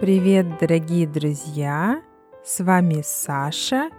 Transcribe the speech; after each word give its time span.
Привет, 0.00 0.46
дорогие 0.58 1.06
друзья! 1.06 2.02
С 2.42 2.64
вами 2.64 3.02
Саша, 3.04 3.90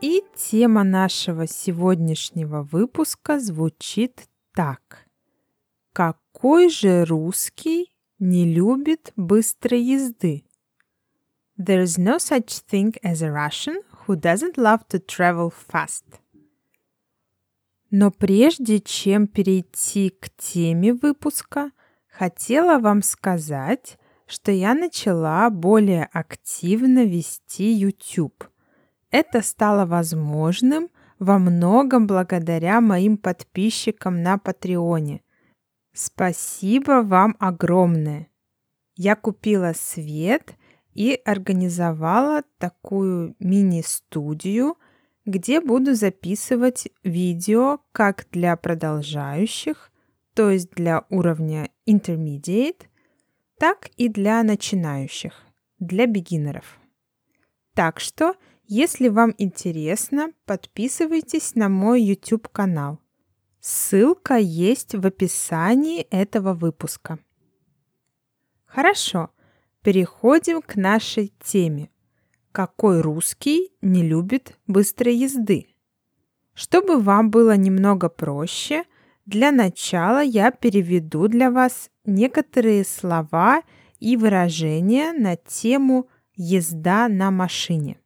и 0.00 0.22
тема 0.36 0.84
нашего 0.84 1.48
сегодняшнего 1.48 2.62
выпуска 2.62 3.40
звучит 3.40 4.28
так. 4.54 5.08
Какой 5.92 6.68
же 6.68 7.04
русский 7.04 7.92
не 8.20 8.54
любит 8.54 9.12
быстрой 9.16 9.82
езды? 9.82 10.44
There's 11.58 11.98
no 11.98 12.18
such 12.18 12.62
thing 12.70 12.94
as 13.02 13.20
a 13.20 13.32
Russian 13.32 13.82
who 14.06 14.14
doesn't 14.14 14.56
love 14.56 14.86
to 14.90 15.04
travel 15.04 15.52
fast. 15.52 16.20
Но 17.90 18.12
прежде 18.12 18.78
чем 18.78 19.26
перейти 19.26 20.10
к 20.10 20.30
теме 20.36 20.94
выпуска, 20.94 21.72
хотела 22.08 22.78
вам 22.78 23.02
сказать, 23.02 23.98
что 24.30 24.52
я 24.52 24.74
начала 24.74 25.50
более 25.50 26.04
активно 26.04 27.04
вести 27.04 27.72
YouTube. 27.72 28.44
Это 29.10 29.42
стало 29.42 29.86
возможным 29.86 30.88
во 31.18 31.38
многом 31.38 32.06
благодаря 32.06 32.80
моим 32.80 33.16
подписчикам 33.16 34.22
на 34.22 34.38
Патреоне. 34.38 35.22
Спасибо 35.92 37.02
вам 37.02 37.34
огромное! 37.40 38.28
Я 38.94 39.16
купила 39.16 39.72
свет 39.74 40.54
и 40.94 41.20
организовала 41.24 42.44
такую 42.58 43.34
мини-студию, 43.40 44.76
где 45.26 45.60
буду 45.60 45.94
записывать 45.94 46.88
видео 47.02 47.80
как 47.90 48.28
для 48.30 48.56
продолжающих, 48.56 49.90
то 50.34 50.50
есть 50.50 50.70
для 50.70 51.04
уровня 51.08 51.68
Intermediate, 51.88 52.89
так 53.60 53.90
и 53.98 54.08
для 54.08 54.42
начинающих, 54.42 55.34
для 55.78 56.06
бегинеров. 56.06 56.80
Так 57.74 58.00
что, 58.00 58.34
если 58.64 59.08
вам 59.08 59.34
интересно, 59.36 60.32
подписывайтесь 60.46 61.54
на 61.56 61.68
мой 61.68 62.00
YouTube 62.00 62.48
канал. 62.48 63.00
Ссылка 63.60 64.38
есть 64.38 64.94
в 64.94 65.06
описании 65.06 66.00
этого 66.10 66.54
выпуска. 66.54 67.18
Хорошо, 68.64 69.28
переходим 69.82 70.62
к 70.62 70.76
нашей 70.76 71.30
теме. 71.44 71.90
Какой 72.52 73.02
русский 73.02 73.74
не 73.82 74.02
любит 74.02 74.58
быстрой 74.68 75.16
езды? 75.16 75.66
Чтобы 76.54 76.98
вам 76.98 77.30
было 77.30 77.58
немного 77.58 78.08
проще, 78.08 78.84
для 79.30 79.52
начала 79.52 80.22
я 80.22 80.50
переведу 80.50 81.28
для 81.28 81.52
вас 81.52 81.88
некоторые 82.04 82.84
слова 82.84 83.62
и 84.00 84.16
выражения 84.16 85.12
на 85.12 85.36
тему 85.36 86.08
езда 86.34 87.06
на 87.08 87.30
машине. 87.30 88.00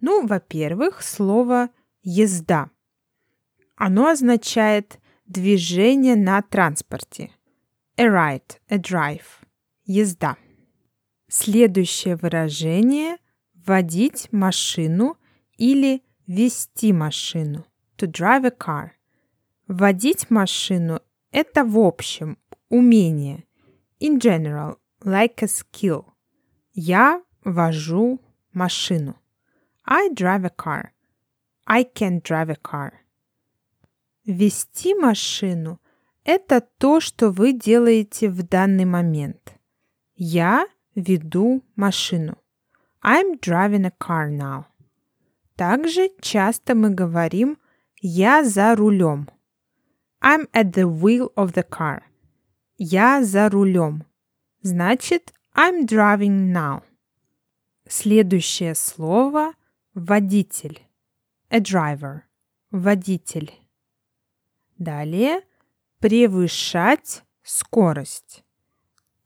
Ну, 0.00 0.24
во-первых, 0.24 1.02
слово 1.02 1.70
езда. 2.04 2.70
Оно 3.74 4.08
означает 4.10 5.00
движение 5.26 6.14
на 6.14 6.40
транспорте. 6.40 7.32
A 7.96 8.04
ride, 8.04 8.58
a 8.68 8.78
drive. 8.78 9.26
Езда. 9.86 10.36
Следующее 11.28 12.14
выражение– 12.14 13.16
водить 13.66 14.28
машину 14.30 15.16
или 15.56 16.02
вести 16.28 16.92
машину. 16.92 17.66
To 17.96 18.06
drive 18.06 18.44
a 18.44 18.50
car. 18.50 18.90
Водить 19.72 20.28
машину– 20.28 21.00
это 21.32 21.64
в 21.64 21.78
общем 21.78 22.36
умение. 22.68 23.44
In 24.00 24.18
general, 24.18 24.76
like 25.00 25.40
a 25.40 25.46
skill. 25.46 26.04
Я 26.74 27.22
вожу 27.42 28.20
машину. 28.52 29.16
I 29.86 30.10
drive 30.10 30.44
a 30.44 30.50
car. 30.54 30.90
I 31.64 31.84
can 31.84 32.20
drive 32.20 32.50
a 32.50 32.58
car. 32.62 32.92
Вести 34.26 34.94
машину– 34.94 35.80
это 36.22 36.60
то, 36.60 37.00
что 37.00 37.30
вы 37.30 37.54
делаете 37.54 38.28
в 38.28 38.42
данный 38.42 38.84
момент. 38.84 39.54
Я 40.16 40.66
веду 40.94 41.62
машину. 41.76 42.36
I'm 43.02 43.40
driving 43.40 43.86
a 43.86 43.92
car 43.98 44.28
now. 44.28 44.66
Также 45.56 46.10
часто 46.20 46.74
мы 46.74 46.90
говорим 46.90 47.56
«я 48.02 48.44
за 48.44 48.76
рулем». 48.76 49.30
I'm 50.24 50.46
at 50.54 50.72
the 50.74 50.86
wheel 50.86 51.32
of 51.34 51.54
the 51.54 51.64
car. 51.64 52.04
Я 52.78 53.24
за 53.24 53.48
рулем. 53.48 54.04
Значит, 54.62 55.34
I'm 55.56 55.84
driving 55.84 56.52
now. 56.52 56.84
Следующее 57.88 58.76
слово– 58.76 59.54
водитель. 59.94 60.80
A 61.50 61.58
driver. 61.58 62.22
Водитель. 62.70 63.52
Далее– 64.78 65.42
превышать 65.98 67.24
скорость. 67.42 68.44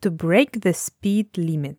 To 0.00 0.10
break 0.10 0.52
the 0.52 0.72
speed 0.72 1.32
limit. 1.32 1.78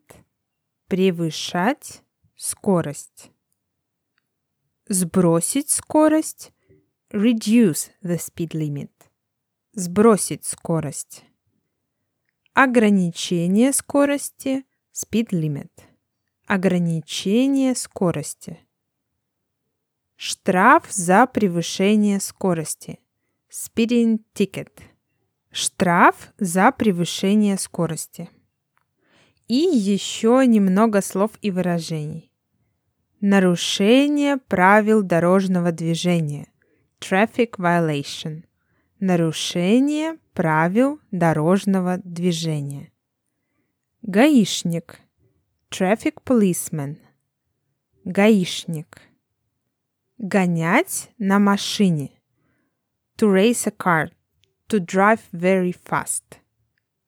Превышать 0.87 2.03
скорость. 2.35 3.31
Сбросить 4.87 5.71
скорость. 5.71 6.53
Reduce 7.09 7.89
the 8.03 8.17
speed 8.17 8.53
limit. 8.53 8.91
Сбросить 9.79 10.43
скорость. 10.43 11.23
Ограничение 12.55 13.71
скорости. 13.71 14.65
Speed 14.91 15.29
limit. 15.29 15.69
Ограничение 16.47 17.75
скорости. 17.75 18.57
Штраф 20.15 20.91
за 20.91 21.27
превышение 21.27 22.19
скорости. 22.19 22.97
Speeding 23.51 24.21
ticket. 24.33 24.71
Штраф 25.51 26.33
за 26.39 26.71
превышение 26.71 27.59
скорости. 27.59 28.31
И 29.47 29.57
еще 29.57 30.43
немного 30.47 31.03
слов 31.03 31.33
и 31.43 31.51
выражений. 31.51 32.31
Нарушение 33.21 34.37
правил 34.37 35.03
дорожного 35.03 35.71
движения. 35.71 36.51
Traffic 36.99 37.59
violation. 37.59 38.46
Нарушение 38.99 40.17
правил 40.33 40.99
дорожного 41.11 41.99
движения. 41.99 42.91
Гаишник. 44.01 45.01
Traffic 45.69 46.15
policeman. 46.25 46.97
Гаишник. 48.05 49.01
Гонять 50.17 51.11
на 51.19 51.37
машине. 51.37 52.19
To 53.17 53.31
race 53.31 53.67
a 53.67 53.71
car. 53.71 54.09
To 54.69 54.79
drive 54.79 55.21
very 55.31 55.73
fast. 55.73 56.39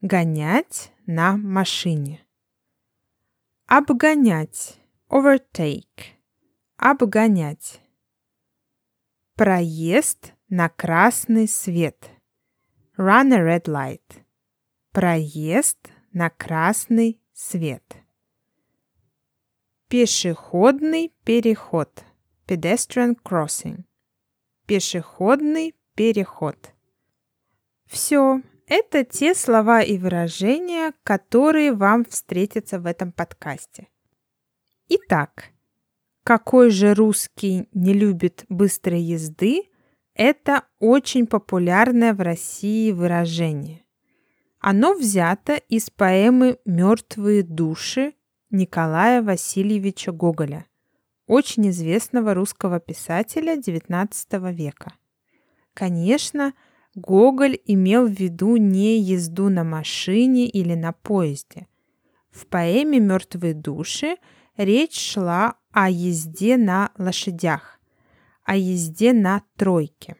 Гонять 0.01 0.91
на 1.07 1.37
машине. 1.37 2.23
Обгонять. 3.65 4.77
Overtake. 5.09 6.13
Обгонять. 6.77 7.81
Проезд 9.35 10.33
на 10.49 10.67
красный 10.67 11.47
свет. 11.47 12.09
Run 12.97 13.31
a 13.33 13.39
red 13.39 13.65
light. 13.65 14.23
Проезд 14.91 15.77
на 16.11 16.31
красный 16.31 17.21
свет. 17.33 17.83
Пешеходный 19.87 21.13
переход. 21.23 22.03
Pedestrian 22.47 23.15
crossing. 23.23 23.83
Пешеходный 24.65 25.75
переход. 25.93 26.73
Все, 27.85 28.41
это 28.65 29.03
те 29.03 29.35
слова 29.35 29.83
и 29.83 29.99
выражения, 29.99 30.93
которые 31.03 31.73
вам 31.73 32.05
встретятся 32.05 32.79
в 32.79 32.87
этом 32.87 33.11
подкасте. 33.11 33.87
Итак, 34.87 35.51
какой 36.23 36.71
же 36.71 36.95
русский 36.95 37.69
не 37.71 37.93
любит 37.93 38.45
быстрой 38.49 39.01
езды? 39.01 39.68
Это 40.21 40.65
очень 40.79 41.27
популярное 41.27 42.13
в 42.13 42.19
России 42.19 42.91
выражение. 42.91 43.85
Оно 44.59 44.93
взято 44.93 45.53
из 45.53 45.89
поэмы 45.89 46.59
«Мертвые 46.65 47.41
души» 47.41 48.15
Николая 48.49 49.23
Васильевича 49.23 50.11
Гоголя, 50.11 50.65
очень 51.25 51.69
известного 51.69 52.33
русского 52.33 52.81
писателя 52.81 53.55
XIX 53.55 54.51
века. 54.51 54.91
Конечно, 55.73 56.53
Гоголь 56.95 57.57
имел 57.63 58.05
в 58.05 58.11
виду 58.11 58.57
не 58.57 58.99
езду 58.99 59.47
на 59.47 59.63
машине 59.63 60.49
или 60.49 60.73
на 60.73 60.91
поезде. 60.91 61.67
В 62.29 62.45
поэме 62.45 62.99
«Мертвые 62.99 63.53
души» 63.53 64.17
речь 64.57 64.99
шла 64.99 65.55
о 65.71 65.89
езде 65.89 66.57
на 66.57 66.91
лошадях, 66.97 67.78
о 68.49 68.55
езде 68.55 69.13
на 69.13 69.43
тройке. 69.57 70.15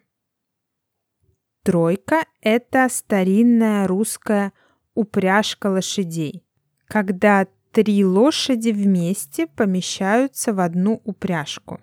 Тройка– 1.63 2.25
это 2.41 2.87
старинная 2.87 3.87
русская 3.87 4.53
упряжка 4.93 5.71
лошадей, 5.71 6.45
когда 6.85 7.47
три 7.71 8.05
лошади 8.05 8.69
вместе 8.69 9.47
помещаются 9.47 10.53
в 10.53 10.59
одну 10.59 11.01
упряжку. 11.05 11.81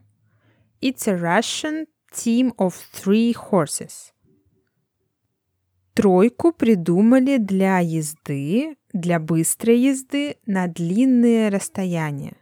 It's 0.81 1.09
a 1.09 1.17
Russian 1.21 1.89
team 2.15 2.55
of 2.59 2.75
three 2.95 3.35
horses. 3.35 4.13
Тройку 5.95 6.53
придумали 6.53 7.39
для 7.39 7.81
езды, 7.81 8.77
для 8.93 9.19
быстрой 9.19 9.81
езды 9.81 10.37
на 10.47 10.69
длинные 10.69 11.49
расстояния. 11.49 12.37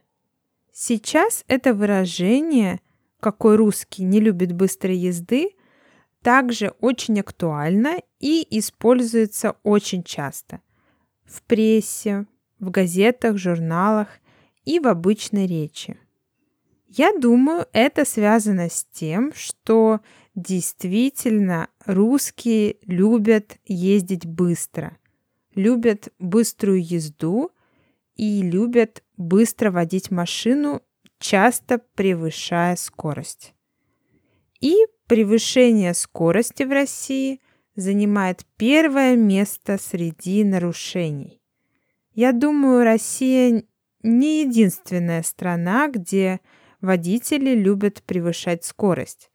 Сейчас 0.72 1.42
это 1.48 1.72
выражение 1.72 2.80
«какой 3.25 3.56
русский 3.56 4.05
не 4.05 4.21
любит 4.21 4.53
быстрой 4.53 4.99
езды» 4.99 5.53
также 6.21 6.75
очень 6.81 7.21
актуально 7.21 8.03
и 8.21 8.47
используется 8.59 9.56
очень 9.62 10.03
часто 10.03 10.61
в 11.25 11.41
прессе, 11.43 12.26
в 12.59 12.69
газетах, 12.69 13.38
журналах 13.38 14.09
и 14.67 14.79
в 14.79 14.87
обычной 14.87 15.47
речи. 15.47 15.97
Я 16.87 17.17
думаю, 17.19 17.67
это 17.73 18.05
связано 18.05 18.69
с 18.69 18.87
тем, 18.93 19.32
что 19.35 20.00
действительно 20.35 21.69
русские 21.87 22.76
любят 22.85 23.56
ездить 23.65 24.26
быстро, 24.26 24.99
любят 25.55 26.12
быструю 26.19 26.85
езду 26.85 27.53
и 28.17 28.43
любят 28.43 29.03
быстро 29.17 29.71
водить 29.71 30.11
машину, 30.11 30.82
часто 31.25 31.79
превышая 31.94 32.76
скорость. 32.76 33.55
И 34.61 34.75
превышение 35.06 35.94
скорости 35.94 36.65
в 36.65 36.71
России 36.71 37.41
занимает 37.76 38.44
первое 38.59 39.17
место 39.17 39.79
среди 39.79 40.44
нарушений. 40.44 41.41
Я 42.12 42.32
думаю, 42.32 42.85
Россия 42.85 43.65
не 44.03 44.43
единственная 44.43 45.23
страна, 45.23 45.88
где 45.88 46.41
водители 46.82 47.55
любят 47.55 48.03
превышать 48.03 48.65
скорость. 48.65 49.31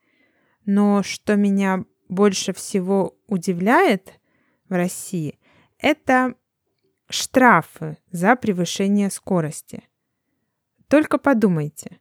Но 0.65 1.01
что 1.01 1.35
меня 1.35 1.85
больше 2.07 2.53
всего 2.53 3.17
удивляет 3.25 4.19
в 4.69 4.73
России, 4.73 5.39
это 5.79 6.35
штрафы 7.09 7.97
за 8.11 8.35
превышение 8.35 9.09
скорости. 9.09 9.88
Только 10.89 11.19
подумайте, 11.19 11.99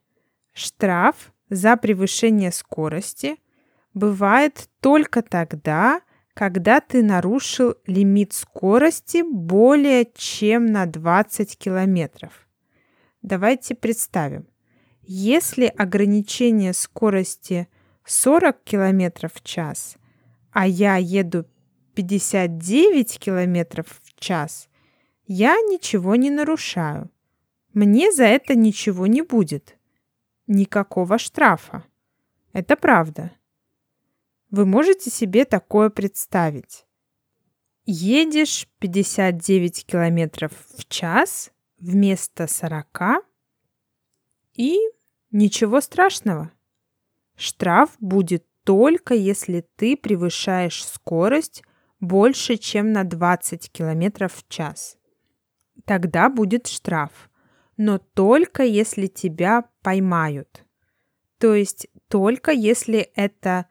штраф 0.55 1.33
за 1.51 1.77
превышение 1.77 2.51
скорости 2.51 3.37
бывает 3.93 4.71
только 4.81 5.21
тогда, 5.21 6.01
когда 6.33 6.81
ты 6.81 7.03
нарушил 7.03 7.75
лимит 7.87 8.33
скорости 8.33 9.23
более 9.23 10.11
чем 10.15 10.65
на 10.67 10.87
20 10.87 11.59
километров. 11.59 12.49
Давайте 13.21 13.75
представим, 13.75 14.49
если 15.03 15.67
ограничение 15.67 16.73
скорости 16.73 17.69
40 18.07 18.63
километров 18.65 19.33
в 19.35 19.45
час, 19.45 19.97
а 20.51 20.67
я 20.67 20.97
еду 20.97 21.45
59 21.95 23.19
километров 23.19 24.01
в 24.03 24.19
час, 24.19 24.71
я 25.27 25.57
ничего 25.57 26.17
не 26.17 26.31
нарушаю. 26.31 27.11
Мне 27.79 28.11
за 28.11 28.25
это 28.25 28.57
ничего 28.57 29.07
не 29.07 29.23
будет. 29.23 29.79
Никакого 30.49 31.17
штрафа. 31.17 31.85
Это 32.53 32.75
правда. 32.75 33.31
Вы 34.51 34.67
можете 34.67 35.11
себе 35.11 35.45
такое 35.45 35.89
представить. 35.89 36.87
Едешь 37.85 38.67
59 38.81 39.87
километров 39.87 40.51
в 40.77 40.89
час 40.89 41.53
вместо 41.79 42.49
40 42.49 43.25
и 44.55 44.77
Ничего 45.31 45.81
страшного. 45.81 46.51
Штраф 47.37 47.91
будет 48.01 48.45
только 48.65 49.15
если 49.15 49.65
ты 49.77 49.97
превышаешь 49.97 50.85
скорость 50.85 51.63
больше, 52.01 52.57
чем 52.57 52.91
на 52.91 53.05
20 53.05 53.71
км 53.71 54.29
в 54.29 54.49
час. 54.49 54.99
Тогда 55.85 56.29
будет 56.29 56.67
штраф, 56.67 57.31
но 57.79 57.99
только 57.99 58.65
если 58.65 59.07
тебя 59.07 59.65
поймают. 59.83 60.65
То 61.39 61.55
есть 61.55 61.87
только 62.09 62.51
если 62.51 62.99
это 63.15 63.67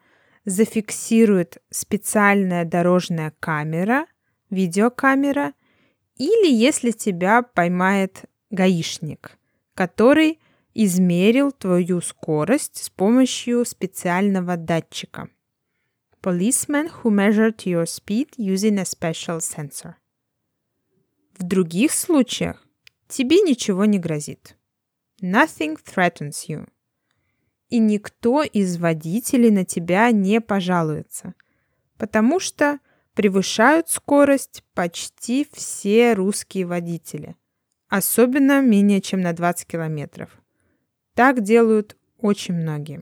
зафиксирует 0.45 1.57
специальная 1.69 2.63
дорожная 2.63 3.33
камера, 3.39 4.07
видеокамера, 4.49 5.53
или 6.15 6.51
если 6.51 6.91
тебя 6.91 7.43
поймает 7.43 8.23
гаишник, 8.49 9.37
который 9.75 10.39
измерил 10.73 11.51
твою 11.51 11.99
скорость 12.01 12.83
с 12.83 12.89
помощью 12.89 13.65
специального 13.65 14.55
датчика. 14.55 15.29
Policeman 16.21 16.89
who 17.03 17.11
measured 17.11 17.57
your 17.65 17.85
speed 17.85 18.29
using 18.37 18.79
a 18.79 18.85
special 18.85 19.39
sensor. 19.39 19.95
В 21.37 21.43
других 21.43 21.91
случаях 21.91 22.66
тебе 23.07 23.41
ничего 23.41 23.85
не 23.85 23.99
грозит. 23.99 24.57
Nothing 25.21 25.77
threatens 25.83 26.47
you. 26.47 26.67
И 27.69 27.79
никто 27.79 28.43
из 28.43 28.77
водителей 28.77 29.51
на 29.51 29.65
тебя 29.65 30.11
не 30.11 30.39
пожалуется, 30.39 31.33
потому 31.97 32.39
что 32.39 32.79
превышают 33.13 33.89
скорость 33.89 34.63
почти 34.73 35.47
все 35.51 36.13
русские 36.13 36.65
водители, 36.65 37.35
особенно 37.89 38.61
менее 38.61 39.01
чем 39.01 39.21
на 39.21 39.33
20 39.33 39.67
километров. 39.67 40.29
Так 41.13 41.41
делают 41.41 41.97
очень 42.19 42.53
многие. 42.53 43.01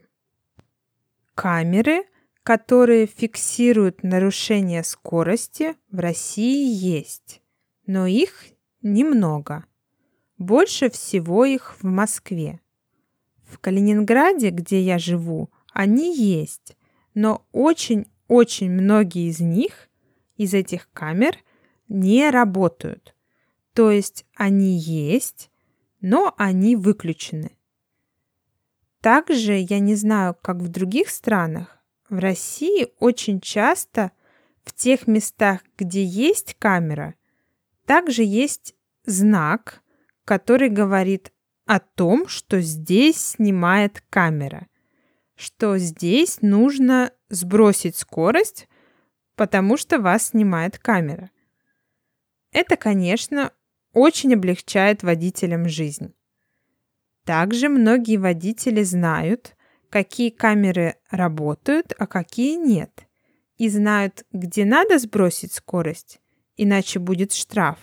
Камеры, 1.35 2.05
которые 2.43 3.07
фиксируют 3.07 4.03
нарушение 4.03 4.83
скорости, 4.83 5.75
в 5.91 5.99
России 5.99 6.73
есть, 6.73 7.41
но 7.85 8.07
их 8.07 8.45
немного. 8.81 9.65
Больше 10.37 10.89
всего 10.89 11.45
их 11.45 11.77
в 11.81 11.85
Москве. 11.85 12.59
В 13.43 13.59
Калининграде, 13.59 14.49
где 14.49 14.81
я 14.81 14.99
живу, 14.99 15.49
они 15.71 16.15
есть, 16.15 16.75
но 17.13 17.45
очень-очень 17.51 18.71
многие 18.71 19.29
из 19.29 19.39
них, 19.39 19.89
из 20.35 20.53
этих 20.53 20.89
камер, 20.91 21.37
не 21.87 22.29
работают. 22.29 23.15
То 23.73 23.91
есть 23.91 24.25
они 24.35 24.77
есть, 24.77 25.51
но 26.01 26.33
они 26.37 26.75
выключены. 26.75 27.51
Также, 29.01 29.57
я 29.57 29.79
не 29.79 29.95
знаю, 29.95 30.35
как 30.41 30.57
в 30.57 30.67
других 30.67 31.09
странах, 31.09 31.77
в 32.09 32.17
России 32.19 32.87
очень 32.99 33.39
часто 33.39 34.11
в 34.63 34.73
тех 34.73 35.07
местах, 35.07 35.61
где 35.77 36.03
есть 36.03 36.55
камера, 36.57 37.15
также 37.85 38.23
есть 38.23 38.75
знак, 39.05 39.83
который 40.25 40.69
говорит 40.69 41.31
о 41.65 41.79
том, 41.79 42.27
что 42.27 42.59
здесь 42.59 43.17
снимает 43.17 44.03
камера, 44.09 44.67
что 45.35 45.77
здесь 45.77 46.41
нужно 46.41 47.11
сбросить 47.29 47.95
скорость, 47.95 48.67
потому 49.35 49.77
что 49.77 49.99
вас 49.99 50.29
снимает 50.29 50.77
камера. 50.77 51.31
Это, 52.51 52.75
конечно, 52.75 53.51
очень 53.93 54.33
облегчает 54.33 55.03
водителям 55.03 55.67
жизнь. 55.67 56.13
Также 57.23 57.69
многие 57.69 58.17
водители 58.17 58.83
знают, 58.83 59.55
какие 59.89 60.29
камеры 60.29 60.95
работают, 61.09 61.93
а 61.97 62.05
какие 62.07 62.55
нет. 62.55 63.07
И 63.57 63.69
знают, 63.69 64.25
где 64.31 64.65
надо 64.65 64.99
сбросить 64.99 65.53
скорость, 65.53 66.19
иначе 66.57 66.99
будет 66.99 67.33
штраф, 67.33 67.79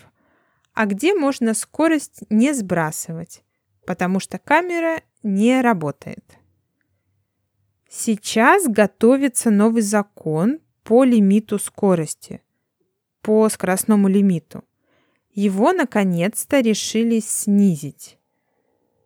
а 0.74 0.86
где 0.86 1.14
можно 1.14 1.54
скорость 1.54 2.24
не 2.30 2.52
сбрасывать, 2.52 3.42
потому 3.86 4.20
что 4.20 4.38
камера 4.38 5.02
не 5.22 5.60
работает. 5.60 6.38
Сейчас 7.88 8.66
готовится 8.66 9.50
новый 9.50 9.82
закон 9.82 10.60
по 10.82 11.04
лимиту 11.04 11.58
скорости, 11.58 12.42
по 13.20 13.48
скоростному 13.48 14.08
лимиту. 14.08 14.64
Его 15.34 15.72
наконец-то 15.72 16.60
решили 16.60 17.20
снизить. 17.20 18.18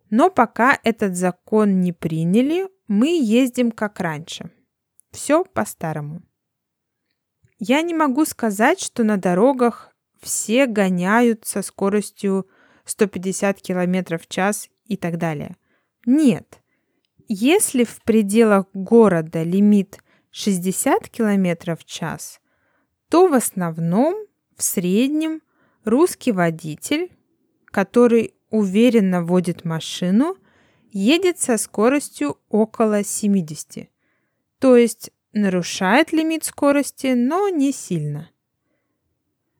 Но 0.09 0.29
пока 0.29 0.79
этот 0.83 1.15
закон 1.15 1.81
не 1.81 1.91
приняли, 1.91 2.69
мы 2.87 3.07
ездим 3.21 3.71
как 3.71 3.99
раньше. 3.99 4.51
Все 5.11 5.43
по-старому. 5.43 6.21
Я 7.59 7.81
не 7.81 7.93
могу 7.93 8.23
сказать, 8.25 8.79
что 8.79 9.03
на 9.03 9.17
дорогах 9.17 9.93
все 10.27 10.65
гоняют 10.65 11.45
со 11.45 11.61
скоростью 11.61 12.47
150 12.83 13.61
км 13.61 14.17
в 14.17 14.27
час 14.27 14.69
и 14.85 14.97
так 14.97 15.17
далее. 15.17 15.55
Нет. 16.05 16.61
Если 17.29 17.85
в 17.85 18.01
пределах 18.01 18.65
города 18.73 19.41
лимит 19.43 19.99
60 20.31 21.07
км 21.07 21.77
в 21.77 21.85
час, 21.85 22.41
то 23.09 23.27
в 23.27 23.33
основном, 23.33 24.15
в 24.57 24.63
среднем, 24.63 25.41
русский 25.85 26.33
водитель, 26.33 27.09
который 27.67 28.33
уверенно 28.49 29.23
водит 29.23 29.63
машину, 29.63 30.35
едет 30.91 31.39
со 31.39 31.57
скоростью 31.57 32.37
около 32.49 33.01
70. 33.01 33.89
То 34.59 34.75
есть 34.75 35.11
нарушает 35.31 36.11
лимит 36.11 36.43
скорости, 36.43 37.13
но 37.15 37.47
не 37.47 37.71
сильно. 37.71 38.29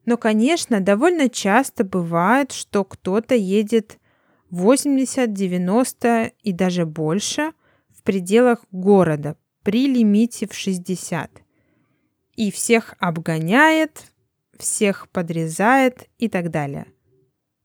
Но, 0.08 0.16
конечно, 0.16 0.80
довольно 0.80 1.28
часто 1.28 1.84
бывает, 1.84 2.54
что 2.54 2.86
кто-то 2.86 3.36
едет 3.36 4.00
80, 4.50 5.34
90 5.34 6.32
и 6.44 6.54
даже 6.54 6.86
больше 6.86 7.52
в 7.90 8.04
пределах 8.04 8.64
города 8.72 9.36
при 9.64 9.86
лимите 9.86 10.48
в 10.48 10.54
60. 10.54 11.30
И 12.38 12.52
всех 12.52 12.96
обгоняет, 13.00 14.14
всех 14.58 15.10
подрезает 15.10 16.08
и 16.18 16.30
так 16.30 16.52
далее. 16.52 16.86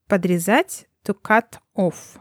Подрезать 0.08 0.88
to 1.04 1.16
cut 1.22 1.60
off. 1.76 2.18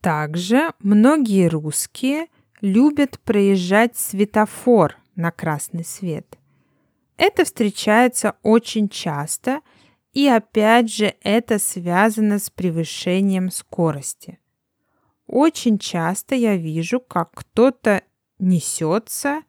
Также 0.00 0.72
многие 0.78 1.48
русские 1.48 2.28
любят 2.60 3.18
проезжать 3.24 3.96
светофор 3.96 4.96
на 5.16 5.32
красный 5.32 5.84
свет. 5.84 6.38
Это 7.18 7.44
встречается 7.44 8.36
очень 8.44 8.88
часто, 8.88 9.60
и 10.12 10.28
опять 10.28 10.90
же 10.90 11.14
это 11.22 11.58
связано 11.58 12.38
с 12.38 12.48
превышением 12.48 13.50
скорости. 13.50 14.38
Очень 15.26 15.78
часто 15.78 16.36
я 16.36 16.56
вижу, 16.56 17.00
как 17.00 17.32
кто-то 17.32 18.02
несется, 18.38 19.42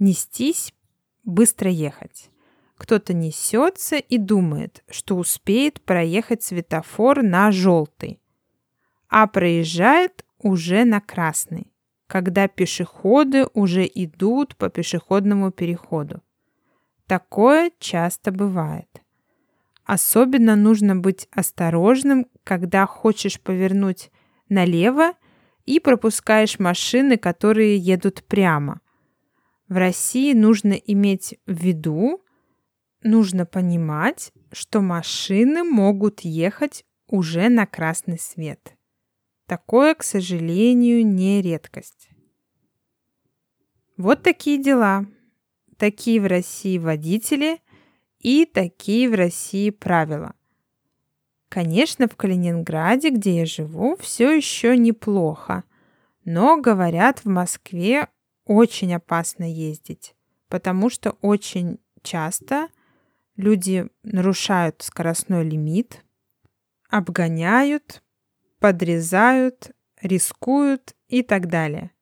нестись, 0.00 0.74
быстро 1.22 1.70
ехать. 1.70 2.30
Кто-то 2.76 3.14
несется 3.14 3.96
и 3.96 4.18
думает, 4.18 4.82
что 4.90 5.16
успеет 5.16 5.80
проехать 5.80 6.42
светофор 6.42 7.22
на 7.22 7.52
желтый, 7.52 8.20
а 9.08 9.28
проезжает 9.28 10.24
уже 10.38 10.84
на 10.84 11.00
красный, 11.00 11.72
когда 12.08 12.48
пешеходы 12.48 13.46
уже 13.54 13.86
идут 13.86 14.56
по 14.56 14.68
пешеходному 14.68 15.52
переходу. 15.52 16.22
Такое 17.08 17.72
часто 17.78 18.30
бывает. 18.30 19.02
Особенно 19.84 20.56
нужно 20.56 20.94
быть 20.94 21.26
осторожным, 21.32 22.26
когда 22.44 22.84
хочешь 22.84 23.40
повернуть 23.40 24.10
налево 24.50 25.14
и 25.64 25.80
пропускаешь 25.80 26.58
машины, 26.58 27.16
которые 27.16 27.78
едут 27.78 28.24
прямо. 28.24 28.82
В 29.68 29.78
России 29.78 30.34
нужно 30.34 30.74
иметь 30.74 31.38
в 31.46 31.54
виду, 31.54 32.22
нужно 33.02 33.46
понимать, 33.46 34.30
что 34.52 34.82
машины 34.82 35.64
могут 35.64 36.20
ехать 36.20 36.84
уже 37.06 37.48
на 37.48 37.64
красный 37.64 38.18
свет. 38.18 38.74
Такое, 39.46 39.94
к 39.94 40.02
сожалению, 40.02 41.06
не 41.06 41.40
редкость. 41.40 42.10
Вот 43.96 44.22
такие 44.22 44.62
дела. 44.62 45.06
Такие 45.78 46.20
в 46.20 46.26
России 46.26 46.76
водители 46.76 47.62
и 48.18 48.44
такие 48.44 49.08
в 49.08 49.14
России 49.14 49.70
правила. 49.70 50.34
Конечно, 51.48 52.06
в 52.06 52.16
Калининграде, 52.16 53.08
где 53.08 53.38
я 53.38 53.46
живу, 53.46 53.96
все 53.96 54.30
еще 54.30 54.76
неплохо. 54.76 55.64
Но, 56.26 56.60
говорят, 56.60 57.20
в 57.20 57.28
Москве 57.30 58.08
очень 58.44 58.94
опасно 58.94 59.50
ездить, 59.50 60.14
потому 60.48 60.90
что 60.90 61.12
очень 61.22 61.78
часто 62.02 62.68
Люди 63.38 63.86
нарушают 64.02 64.82
скоростной 64.82 65.44
лимит, 65.44 66.04
обгоняют, 66.90 68.02
подрезают, 68.58 69.70
рискуют 70.02 70.96
и 71.06 71.22
так 71.22 71.46
далее. 71.46 71.92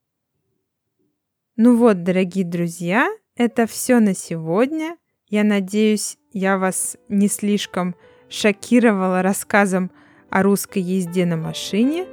Ну 1.57 1.77
вот, 1.77 2.05
дорогие 2.05 2.47
друзья, 2.47 3.07
это 3.37 3.67
все 3.67 4.01
на 4.01 4.15
сегодня. 4.15 4.97
Я 5.29 5.45
надеюсь, 5.45 6.19
я 6.33 6.59
вас 6.59 6.97
не 7.09 7.29
слишком 7.29 7.95
шокировала 8.29 9.23
рассказом 9.23 9.91
о 10.31 10.43
русской 10.43 10.83
езде 10.83 11.27
на 11.27 11.37
машине. 11.37 12.07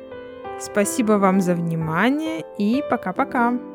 Спасибо 0.60 1.14
вам 1.14 1.42
за 1.42 1.56
внимание 1.56 2.44
и 2.58 2.84
пока-пока. 2.90 3.73